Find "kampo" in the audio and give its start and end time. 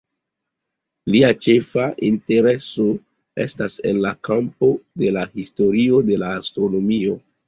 4.29-4.71